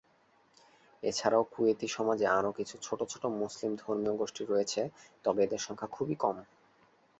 [1.03, 4.81] এছাড়াও কুয়েতি সমাজে আরো কিছু ছোট ছোট মুসলিম ধর্মীয় গোষ্ঠী রয়েছে,
[5.25, 6.35] তবে এদের সংখ্যা খুবই কম।